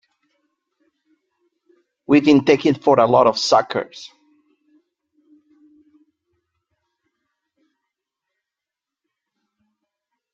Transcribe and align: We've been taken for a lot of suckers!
We've 2.07 2.25
been 2.25 2.43
taken 2.43 2.73
for 2.73 2.97
a 2.99 3.05
lot 3.05 3.27
of 3.27 3.37
suckers! 3.37 4.09